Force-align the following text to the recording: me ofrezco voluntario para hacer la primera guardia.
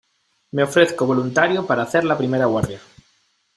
me 0.53 0.63
ofrezco 0.63 1.05
voluntario 1.05 1.67
para 1.67 1.83
hacer 1.83 2.05
la 2.05 2.17
primera 2.17 2.45
guardia. 2.47 2.81